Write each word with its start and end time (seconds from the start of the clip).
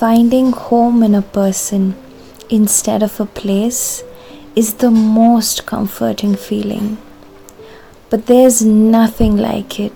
Finding 0.00 0.52
home 0.52 1.02
in 1.02 1.14
a 1.14 1.20
person 1.20 1.94
instead 2.48 3.02
of 3.02 3.20
a 3.20 3.26
place 3.26 4.02
is 4.56 4.72
the 4.76 4.90
most 4.90 5.66
comforting 5.66 6.36
feeling. 6.36 6.96
But 8.08 8.24
there's 8.24 8.64
nothing 8.64 9.36
like 9.36 9.78
it 9.78 9.92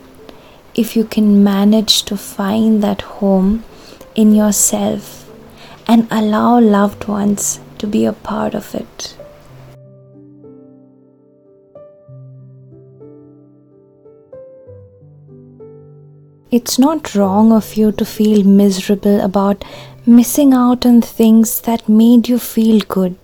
if 0.74 0.94
you 0.94 1.06
can 1.06 1.42
manage 1.42 2.02
to 2.02 2.18
find 2.18 2.82
that 2.82 3.00
home 3.16 3.64
in 4.14 4.34
yourself 4.34 5.26
and 5.88 6.06
allow 6.10 6.60
loved 6.60 7.08
ones 7.08 7.58
to 7.78 7.86
be 7.86 8.04
a 8.04 8.12
part 8.12 8.52
of 8.54 8.74
it. 8.74 9.16
It's 16.56 16.78
not 16.78 17.16
wrong 17.16 17.50
of 17.50 17.74
you 17.74 17.90
to 17.90 18.04
feel 18.04 18.44
miserable 18.44 19.20
about 19.20 19.64
missing 20.06 20.52
out 20.54 20.86
on 20.86 21.00
things 21.02 21.60
that 21.62 21.88
made 21.88 22.28
you 22.28 22.38
feel 22.38 22.78
good. 22.86 23.16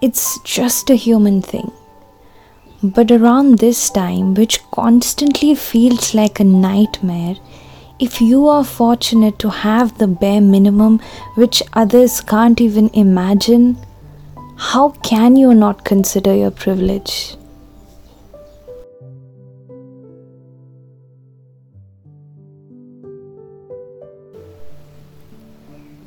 It's 0.00 0.40
just 0.40 0.90
a 0.90 0.96
human 0.96 1.40
thing. 1.40 1.70
But 2.82 3.12
around 3.12 3.60
this 3.60 3.90
time, 3.90 4.34
which 4.34 4.58
constantly 4.72 5.54
feels 5.54 6.14
like 6.14 6.40
a 6.40 6.44
nightmare, 6.44 7.36
if 8.00 8.20
you 8.20 8.48
are 8.48 8.64
fortunate 8.64 9.38
to 9.38 9.50
have 9.50 9.96
the 9.98 10.08
bare 10.08 10.40
minimum 10.40 10.98
which 11.36 11.62
others 11.74 12.20
can't 12.20 12.60
even 12.60 12.90
imagine, 12.92 13.76
how 14.56 14.88
can 15.10 15.36
you 15.36 15.54
not 15.54 15.84
consider 15.84 16.34
your 16.34 16.50
privilege? 16.50 17.36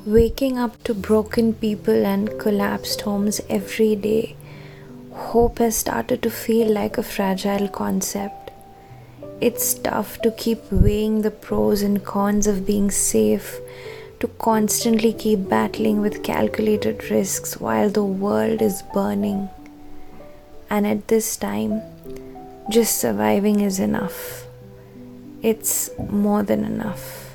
Waking 0.06 0.56
up 0.56 0.80
to 0.84 0.94
broken 0.94 1.52
people 1.52 2.06
and 2.06 2.38
collapsed 2.38 3.00
homes 3.00 3.40
every 3.50 3.96
day, 3.96 4.36
hope 5.12 5.58
has 5.58 5.76
started 5.76 6.22
to 6.22 6.30
feel 6.30 6.72
like 6.72 6.96
a 6.96 7.02
fragile 7.02 7.66
concept. 7.66 8.52
It's 9.40 9.74
tough 9.74 10.22
to 10.22 10.30
keep 10.30 10.70
weighing 10.70 11.22
the 11.22 11.32
pros 11.32 11.82
and 11.82 12.04
cons 12.04 12.46
of 12.46 12.64
being 12.64 12.88
safe, 12.88 13.58
to 14.20 14.28
constantly 14.28 15.12
keep 15.12 15.48
battling 15.48 16.00
with 16.00 16.22
calculated 16.22 17.10
risks 17.10 17.58
while 17.60 17.90
the 17.90 18.04
world 18.04 18.62
is 18.62 18.84
burning. 18.94 19.48
And 20.70 20.86
at 20.86 21.08
this 21.08 21.36
time, 21.36 21.82
just 22.70 22.98
surviving 22.98 23.58
is 23.58 23.80
enough. 23.80 24.46
It's 25.42 25.90
more 25.98 26.44
than 26.44 26.64
enough. 26.64 27.25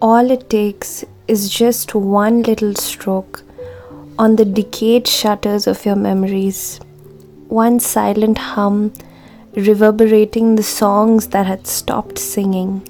All 0.00 0.30
it 0.30 0.48
takes 0.48 1.04
is 1.26 1.50
just 1.50 1.92
one 1.92 2.42
little 2.42 2.72
stroke 2.76 3.42
on 4.16 4.36
the 4.36 4.44
decayed 4.44 5.08
shutters 5.08 5.66
of 5.66 5.84
your 5.84 5.96
memories, 5.96 6.78
one 7.48 7.80
silent 7.80 8.38
hum 8.38 8.92
reverberating 9.56 10.54
the 10.54 10.62
songs 10.62 11.26
that 11.28 11.46
had 11.46 11.66
stopped 11.66 12.16
singing, 12.16 12.80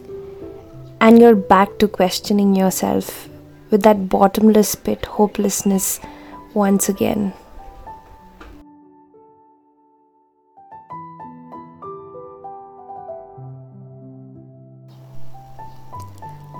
and 1.01 1.19
you're 1.19 1.34
back 1.34 1.79
to 1.79 1.89
questioning 1.89 2.55
yourself 2.55 3.31
with 3.70 3.84
that 3.84 4.11
bottomless 4.11 4.75
pit 4.75 5.06
hopelessness 5.06 6.01
once 6.53 6.91
again. 6.91 7.33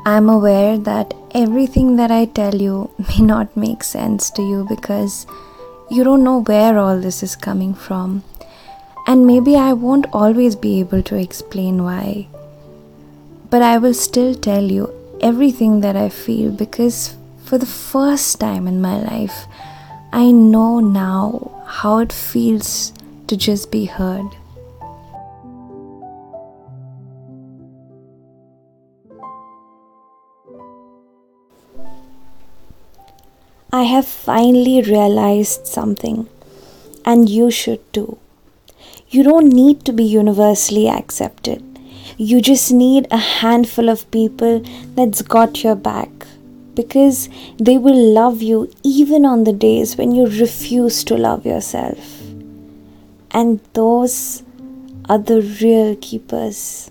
I'm 0.08 0.30
aware 0.30 0.78
that 0.78 1.12
everything 1.32 1.96
that 1.96 2.10
I 2.10 2.24
tell 2.24 2.54
you 2.54 2.91
may 3.08 3.20
not 3.20 3.54
make 3.54 3.84
sense 3.84 4.30
to 4.30 4.42
you 4.42 4.64
because 4.69 5.26
you 5.91 6.02
don't 6.02 6.24
know 6.24 6.41
where 6.41 6.78
all 6.78 6.98
this 6.98 7.22
is 7.22 7.36
coming 7.36 7.74
from. 7.74 8.24
And 9.06 9.26
maybe 9.26 9.54
I 9.56 9.74
won't 9.74 10.06
always 10.12 10.56
be 10.56 10.80
able 10.80 11.02
to 11.02 11.16
explain 11.16 11.82
why. 11.84 12.28
But 13.50 13.60
I 13.60 13.76
will 13.76 13.92
still 13.92 14.34
tell 14.34 14.64
you 14.64 14.91
everything 15.20 15.80
that 15.82 15.97
I 15.97 16.08
feel 16.08 16.52
because 16.52 17.14
for 17.44 17.58
the 17.58 17.66
first 17.66 18.41
time 18.41 18.66
in 18.66 18.80
my 18.80 18.98
life, 18.98 19.47
I 20.10 20.30
know 20.30 20.80
now 20.80 21.62
how 21.66 21.98
it 21.98 22.12
feels 22.14 22.94
to 23.26 23.36
just 23.36 23.70
be 23.70 23.84
heard. 23.84 24.36
I 33.70 33.82
have 33.82 34.06
finally 34.06 34.80
realized 34.80 35.66
something, 35.66 36.26
and 37.04 37.28
you 37.28 37.50
should 37.50 37.80
too. 37.92 38.16
You 39.10 39.22
don't 39.22 39.52
need 39.52 39.84
to 39.84 39.92
be 39.92 40.04
universally 40.04 40.88
accepted. 40.88 41.62
You 42.16 42.40
just 42.40 42.72
need 42.72 43.06
a 43.10 43.18
handful 43.18 43.90
of 43.90 44.10
people 44.10 44.62
that's 44.94 45.20
got 45.20 45.62
your 45.62 45.74
back 45.74 46.08
because 46.72 47.28
they 47.58 47.76
will 47.76 48.14
love 48.14 48.40
you 48.40 48.72
even 48.82 49.26
on 49.26 49.44
the 49.44 49.52
days 49.52 49.98
when 49.98 50.12
you 50.12 50.24
refuse 50.24 51.04
to 51.04 51.18
love 51.18 51.44
yourself. 51.44 52.22
And 53.32 53.60
those 53.74 54.44
are 55.10 55.18
the 55.18 55.42
real 55.60 55.94
keepers. 55.96 56.90